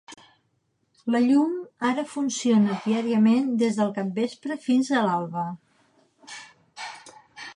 [1.15, 1.51] La llum
[1.89, 5.47] ara funciona diàriament des del capvespre fins a l'alba.